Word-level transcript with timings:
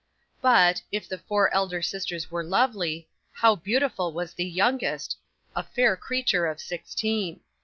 'But, 0.41 0.81
if 0.91 1.07
the 1.07 1.19
four 1.19 1.53
elder 1.53 1.83
sisters 1.83 2.31
were 2.31 2.43
lovely, 2.43 3.07
how 3.33 3.55
beautiful 3.55 4.11
was 4.13 4.33
the 4.33 4.43
youngest, 4.45 5.15
a 5.55 5.61
fair 5.61 5.95
creature 5.95 6.47
of 6.47 6.59
sixteen! 6.59 7.41